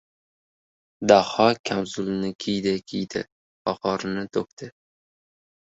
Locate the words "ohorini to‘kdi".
3.75-4.73